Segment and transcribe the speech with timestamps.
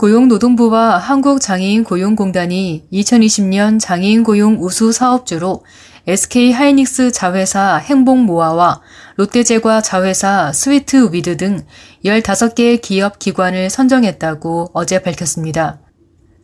[0.00, 5.62] 고용노동부와 한국장애인 고용공단이 2020년 장애인 고용 우수 사업주로
[6.06, 8.80] SK 하이닉스 자회사 행복모아와
[9.16, 11.66] 롯데제과 자회사 스위트 위드 등
[12.02, 15.82] 15개 기업 기관을 선정했다고 어제 밝혔습니다.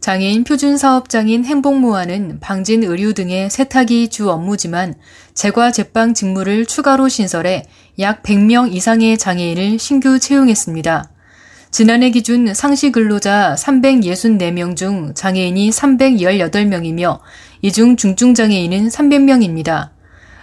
[0.01, 4.97] 장애인 표준 사업장인 행복모아는 방진 의류 등의 세탁이 주 업무지만
[5.33, 7.63] 제과 제빵 직무를 추가로 신설해
[8.01, 11.16] 약 100명 이상의 장애인을 신규 채용했습니다.
[11.77, 17.19] 지난해 기준 상시 근로자 364명 중 장애인이 318명이며
[17.61, 19.91] 이 중 중증장애인은 300명입니다.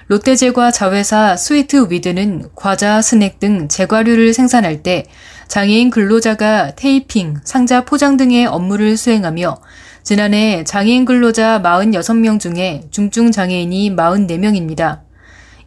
[0.10, 5.06] 롯데제과 자회사 스위트 위드는 과자, 스낵 등 제과류를 생산할 때
[5.48, 9.58] 장애인 근로자가 테이핑, 상자 포장 등의 업무를 수행하며
[10.04, 15.00] 지난해 장애인 근로자 46명 중에 중증 장애인이 44명입니다.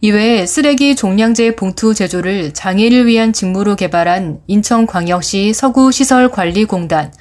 [0.02, 7.12] 이외에 쓰레기 종량제 봉투 제조를 장애인을 위한 직무로 개발한 인천광역시 서구시설관리공단,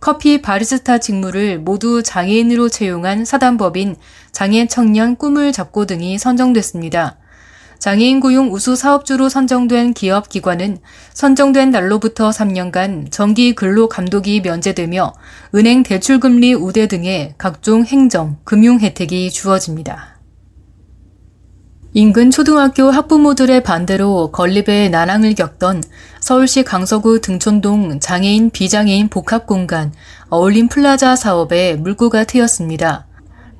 [0.00, 3.96] 커피 바리스타 직무를 모두 장애인으로 채용한 사단법인
[4.32, 7.18] 장애 청년 꿈을 잡고 등이 선정됐습니다.
[7.78, 10.78] 장애인 고용 우수 사업주로 선정된 기업 기관은
[11.14, 15.12] 선정된 날로부터 3년간 정기 근로 감독이 면제되며
[15.54, 20.11] 은행 대출금리 우대 등의 각종 행정, 금융 혜택이 주어집니다.
[21.94, 25.82] 인근 초등학교 학부모들의 반대로 건립에 난항을 겪던
[26.20, 29.92] 서울시 강서구 등촌동 장애인 비장애인 복합공간
[30.30, 33.06] 어울림 플라자 사업에 물꼬가 트였습니다.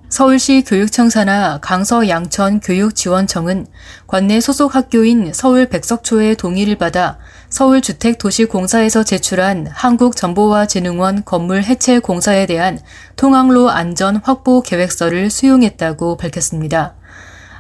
[0.09, 3.67] 서울시 교육청 산하 강서 양천 교육지원청은
[4.07, 7.19] 관내 소속 학교인 서울 백석초의 동의를 받아
[7.51, 12.79] 서울주택도시공사에서 제출한 한국정보화진흥원 건물 해체 공사에 대한
[13.17, 16.95] 통학로 안전 확보 계획서를 수용했다고 밝혔습니다.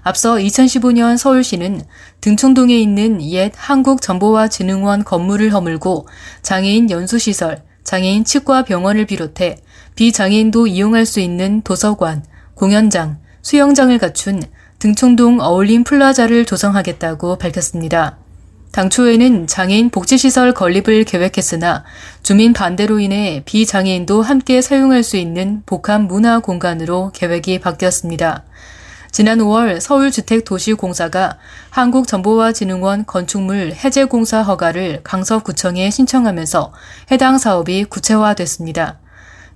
[0.03, 1.83] 앞서 2015년 서울시는
[2.21, 6.09] 등촌동에 있는 옛 한국정보화진흥원 건물을 허물고
[6.43, 9.59] 장애인 연수시설, 장애인 치과 병원을 비롯해
[9.95, 12.25] 비장애인도 이용할 수 있는 도서관,
[12.55, 14.43] 공연장, 수영장을 갖춘
[14.79, 18.19] 등촌동 어울림 플라자를 조성하겠다고 밝혔습니다.
[18.73, 21.85] 당초에는 장애인 복지시설 건립을 계획했으나
[22.23, 28.45] 주민 반대로 인해 비장애인도 함께 사용할 수 있는 복합 문화 공간으로 계획이 바뀌었습니다.
[29.13, 31.37] 지난 5월 서울주택도시공사가
[31.69, 36.73] 한국정보화진흥원 건축물 해제공사 허가를 강서구청에 신청하면서
[37.11, 39.01] 해당 사업이 구체화됐습니다.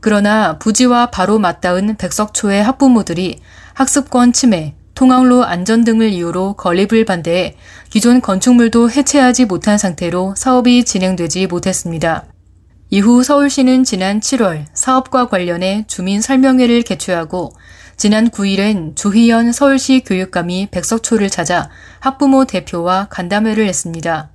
[0.01, 3.41] 그러나 부지와 바로 맞닿은 백석초의 학부모들이
[3.73, 7.57] 학습권 침해, 통학로 안전 등을 이유로 건립을 반대해
[7.89, 12.27] 기존 건축물도 해체하지 못한 상태로 사업이 진행되지 못했습니다.
[12.91, 17.53] 이후 서울시는 지난 7월 사업과 관련해 주민 설명회를 개최하고
[17.97, 24.29] 지난 9일엔 조희연 서울시 교육감이 백석초를 찾아 학부모 대표와 간담회를 했습니다.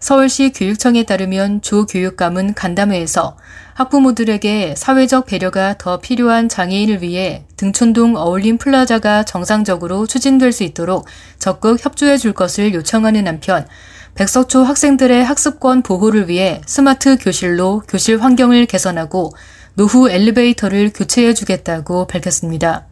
[0.00, 3.36] 서울시 교육청에 따르면 조 교육감은 간담회에서
[3.74, 11.06] 학부모들에게 사회적 배려가 더 필요한 장애인을 위해 등촌동 어울림 플라자가 정상적으로 추진될 수 있도록
[11.38, 13.68] 적극 협조해 줄 것을 요청하는 한편
[14.16, 19.30] 백석초 학생들의 학습권 보호를 위해 스마트 교실로 교실 환경을 개선하고
[19.74, 22.86] 노후 엘리베이터를 교체해 주겠다고 밝혔습니다.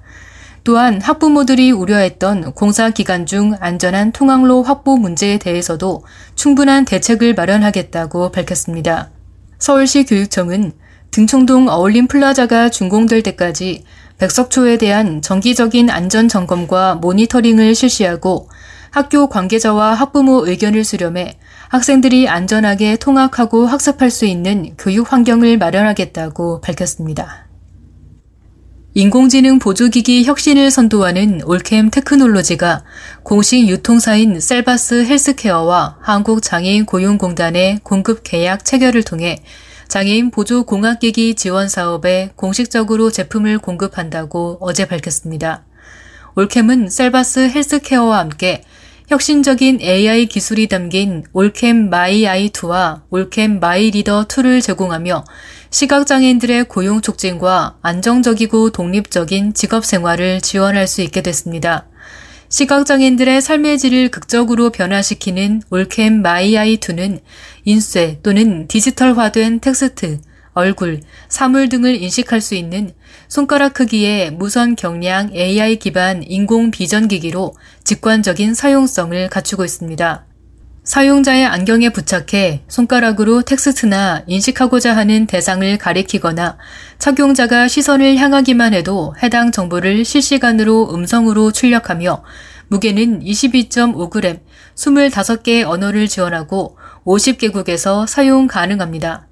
[0.65, 6.03] 또한 학부모들이 우려했던 공사 기간 중 안전한 통학로 확보 문제에 대해서도
[6.37, 9.11] 충분한 대책을 마련하겠다고 밝혔습니다.
[9.59, 10.73] 서울시 교육청은
[11.11, 13.85] 등촌동 어울림 플라자가 준공될 때까지
[14.19, 18.49] 백석초에 대한 정기적인 안전 점검과 모니터링을 실시하고
[18.91, 21.39] 학교 관계자와 학부모 의견을 수렴해
[21.69, 27.44] 학생들이 안전하게 통학하고 학습할 수 있는 교육 환경을 마련하겠다고 밝혔습니다.
[28.97, 32.85] 인공지능 보조기기 혁신을 선도하는 OrCam 테크놀로지가
[33.25, 39.43] 공식 유통사인 셀바스 헬스케어와 한국장애인 고용공단의 공급 계약 체결을 통해
[39.89, 45.65] 장애인 보조 공학기기 지원 사업에 공식적으로 제품을 공급한다고 어제 밝혔습니다.
[46.37, 48.63] OrCam은 셀바스 헬스케어와 함께
[49.07, 55.25] 혁신적인 AI 기술이 담긴 OrCam MyEye 2와 OrCam MyReader 2를 제공하며
[55.69, 61.87] 시각장애인들의 고용 촉진과 안정적이고 독립적인 직업 생활을 지원할 수 있게 됐습니다.
[62.49, 67.21] 시각장애인들의 삶의 질을 극적으로 변화시키는 OrCam MyEye 2는
[67.65, 70.21] 인쇄 또는 디지털화된 텍스트,
[70.55, 72.93] 얼굴, 사물 등을 인식할 수 있는
[73.29, 80.27] 손가락 크기의 무선 경량 AI 기반 인공 비전 기기로 직관적인 사용성을 갖추고 있습니다.
[80.85, 86.59] 사용자의 안경에 부착해 손가락으로 텍스트나 인식하고자 하는 대상을 가리키거나
[86.99, 92.23] 착용자가 시선을 향하기만 해도 해당 정보를 실시간으로 음성으로 출력하며
[92.69, 94.41] 무게는 22.5g,
[94.77, 99.27] 25개의 언어를 지원하고 50개국에서 사용 가능합니다.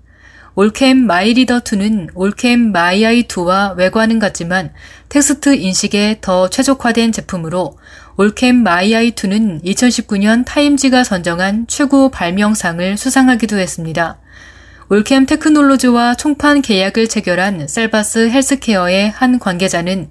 [0.54, 4.70] OrCam MyReader 2는 OrCam MyEye 2와 외관은 같지만
[5.08, 7.78] 텍스트 인식에 더 최적화된 제품으로
[8.18, 14.18] OrCam MyEye 2는 2019년 타임지가 선정한 최고 발명상을 수상하기도 했습니다.
[14.90, 20.10] OrCam 테크놀로지와 총판 계약을 체결한 셀바스 헬스케어의 한 관계자는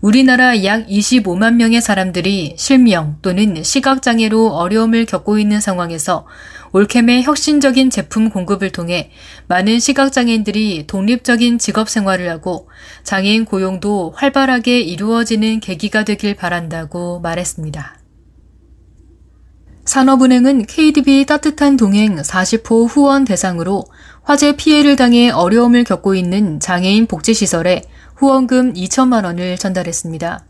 [0.00, 6.26] 우리나라 약 25만 명의 사람들이 실명 또는 시각장애로 어려움을 겪고 있는 상황에서
[6.72, 9.10] OrCam의 혁신적인 제품 공급을 통해
[9.46, 12.68] 많은 시각장애인들이 독립적인 직업 생활을 하고
[13.04, 17.98] 장애인 고용도 활발하게 이루어지는 계기가 되길 바란다고 말했습니다.
[19.84, 23.84] 산업은행은 KDB 따뜻한 동행 40호 후원 대상으로
[24.22, 27.82] 화재 피해를 당해 어려움을 겪고 있는 장애인 복지시설에
[28.14, 30.46] 후원금 2천만 원을 전달했습니다.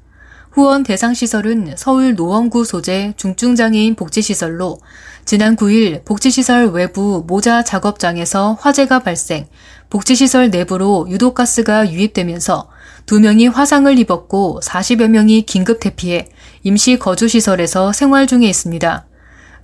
[0.52, 4.80] 후원 대상 시설은 서울 노원구 소재 중증장애인 복지시설로
[5.24, 9.46] 지난 9일 복지시설 외부 모자 작업장에서 화재가 발생,
[9.88, 12.68] 복지시설 내부로 유독가스가 유입되면서
[13.06, 16.28] 2명이 화상을 입었고 40여 명이 긴급 대피해
[16.64, 19.06] 임시 거주시설에서 생활 중에 있습니다.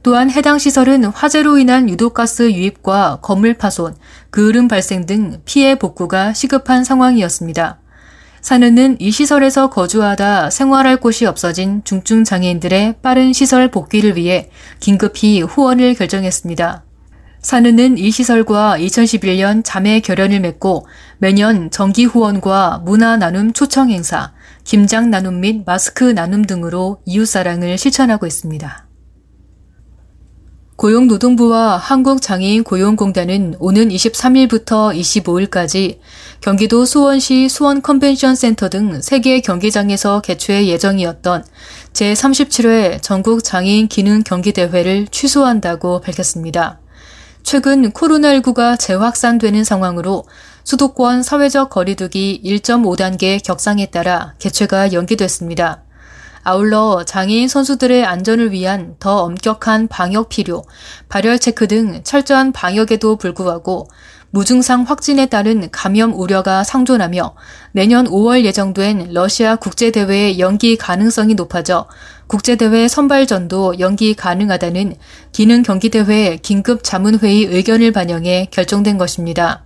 [0.02, 3.94] 또한 해당 시설은 화재로 인한 유독가스 유입과 건물 파손,
[4.30, 7.78] 그을음 발생 등 피해 복구가 시급한 상황이었습니다.
[8.40, 14.50] 사는은 이 시설에서 거주하다 생활할 곳이 없어진 중증 장애인들의 빠른 시설 복귀를 위해
[14.80, 16.84] 긴급히 후원을 결정했습니다.
[17.40, 20.86] 사는은 이 시설과 2011년 자매 결연을 맺고
[21.18, 24.32] 매년 정기 후원과 문화 나눔 초청 행사,
[24.64, 28.87] 김장 나눔 및 마스크 나눔 등으로 이웃사랑을 실천하고 있습니다.
[30.78, 35.98] 고용노동부와 한국장애인 고용공단은 오는 23일부터 25일까지
[36.40, 41.44] 경기도 수원시 수원 컨벤션 센터 등 3개 경기장에서 개최 예정이었던
[41.92, 46.78] 제37회 전국 장애인 기능 경기대회를 취소한다고 밝혔습니다.
[47.42, 50.26] 최근 코로나19가 재확산되는 상황으로
[50.62, 55.82] 수도권 사회적 거리두기 1.5단계 격상에 따라 개최가 연기됐습니다.
[56.48, 60.64] 아울러 장애인 선수들의 안전을 위한 더 엄격한 방역 필요,
[61.10, 63.86] 발열 체크 등 철저한 방역에도 불구하고
[64.30, 67.34] 무증상 확진에 따른 감염 우려가 상존하며
[67.72, 71.86] 내년 5월 예정된 러시아 국제대회의 연기 가능성이 높아져
[72.28, 74.94] 국제대회 선발전도 연기 가능하다는
[75.32, 79.64] 기능 경기대회 긴급 자문회의 의견을 반영해 결정된 것입니다.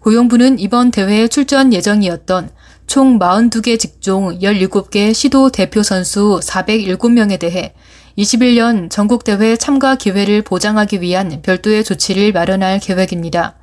[0.00, 2.50] 고용부는 이번 대회에 출전 예정이었던
[2.90, 7.72] 총 42개 직종 17개 시도 대표 선수 407명에 대해
[8.18, 13.59] 21년 전국대회 참가 기회를 보장하기 위한 별도의 조치를 마련할 계획입니다.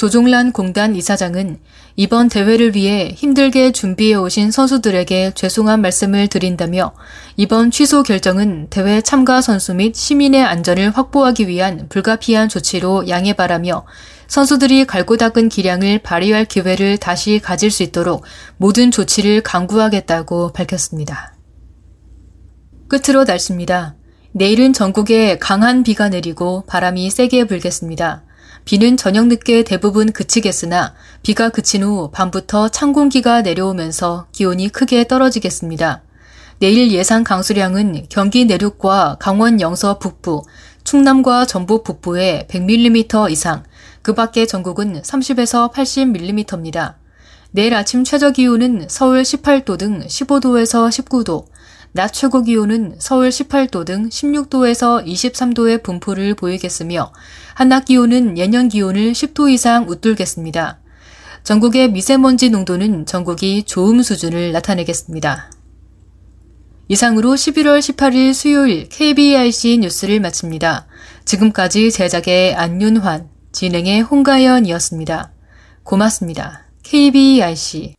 [0.00, 1.58] 조종란 공단 이사장은
[1.94, 6.94] 이번 대회를 위해 힘들게 준비해 오신 선수들에게 죄송한 말씀을 드린다며
[7.36, 13.84] 이번 취소 결정은 대회 참가 선수 및 시민의 안전을 확보하기 위한 불가피한 조치로 양해 바라며
[14.26, 18.24] 선수들이 갈고 닦은 기량을 발휘할 기회를 다시 가질 수 있도록
[18.56, 21.34] 모든 조치를 강구하겠다고 밝혔습니다.
[22.88, 23.96] 끝으로 날씨입니다.
[24.32, 28.24] 내일은 전국에 강한 비가 내리고 바람이 세게 불겠습니다.
[28.70, 36.02] 비는 저녁 늦게 대부분 그치겠으나 비가 그친 후 밤부터 찬 공기가 내려오면서 기온이 크게 떨어지겠습니다.
[36.60, 40.42] 내일 예상 강수량은 경기 내륙과 강원 영서 북부,
[40.84, 43.64] 충남과 전북 북부에 100mm 이상,
[44.02, 46.94] 그 밖에 전국은 30에서 80mm입니다.
[47.50, 51.46] 내일 아침 최저 기온은 서울 18도 등 15도에서 19도,
[51.92, 57.12] 낮 최고 기온은 서울 18도 등 16도에서 23도의 분포를 보이겠으며
[57.54, 60.78] 한낮 기온은 예년 기온을 10도 이상 웃돌겠습니다.
[61.42, 65.50] 전국의 미세먼지 농도는 전국이 좋음 수준을 나타내겠습니다.
[66.88, 70.86] 이상으로 11월 18일 수요일 KBRC 뉴스를 마칩니다.
[71.24, 75.32] 지금까지 제작의 안윤환, 진행의 홍가연이었습니다.
[75.82, 76.62] 고맙습니다.
[76.82, 77.94] KBRC